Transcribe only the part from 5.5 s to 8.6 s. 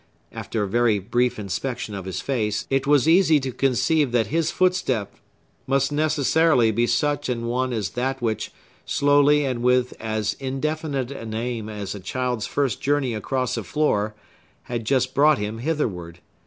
must necessarily be such an one as that which,